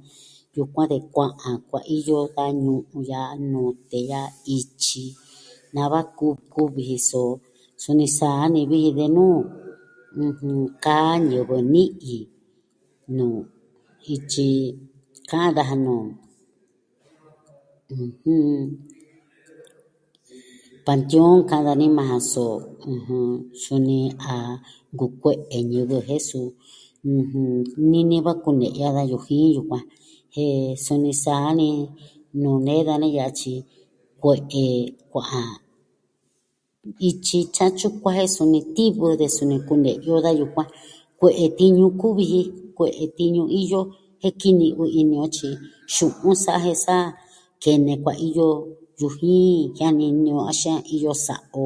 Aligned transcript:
nava 5.76 6.00
kuv... 6.18 6.36
kuvi 6.54 6.82
ji 6.90 6.98
so 7.08 7.22
suni 7.82 8.08
sa'a 8.18 8.44
ni 8.54 8.62
viji 8.70 8.92
de 9.00 9.06
nuu, 9.16 9.40
ɨjɨn, 10.26 10.62
kaa 10.84 11.12
ñivɨ 11.28 11.56
ni'yɨ 11.74 12.20
nuu 13.18 13.40
ityi 14.16 14.50
ka'an 15.30 15.52
daja 15.58 15.76
nuu, 15.86 16.04
ɨjɨn, 17.94 18.10
panteon 20.86 21.38
ka'an 21.50 21.64
dani 21.68 21.88
majan 21.98 22.22
so, 22.34 22.46
suni 23.64 24.02
a 24.34 24.36
nkukue'e 24.94 25.58
ñivɨ 25.72 25.96
jen 26.08 26.22
suu, 26.30 26.48
ɨjɨn, 27.18 27.48
nini 27.92 28.18
va 28.26 28.34
kune'ya 28.44 28.88
da 28.96 29.02
yujin 29.12 29.48
yukuan 29.56 29.84
jen 30.34 30.64
suni 30.86 31.12
sa'a 31.24 31.50
ni 31.60 31.68
nuu 32.42 32.58
nee 32.66 32.82
dani 32.88 33.08
ya'a 33.18 33.32
tyi, 33.40 33.54
kue'e 34.22 34.38
kua'an 35.12 35.52
ityi 37.08 37.40
tyi 37.56 37.64
a 37.68 37.70
tyukuan 37.80 38.16
jen 38.20 38.30
suni 38.36 38.60
tivɨ 38.76 39.06
de 39.22 39.26
suni 39.36 39.58
kune'ya 39.68 40.12
o 40.18 40.20
da 40.26 40.32
yukuan 40.40 40.68
kue'e 41.20 41.44
tiñu 41.58 41.86
kuvi 42.00 42.24
ji, 42.32 42.42
kue'e 42.78 43.04
tiñu 43.18 43.44
iyo 43.62 43.80
jen 44.22 44.36
kinivɨ 44.42 44.84
ini 45.00 45.16
o 45.26 45.28
tyi 45.38 45.50
tyu'un 46.00 46.38
sa 46.44 46.54
jen 46.64 46.78
sa 46.86 46.96
kene 47.64 47.94
kuaiyo 48.04 48.46
yujin 49.00 49.72
jianini 49.78 50.30
on 50.40 50.48
axin 50.52 50.80
iyo 50.96 51.12
sa'a 51.26 51.44
o. 51.64 51.66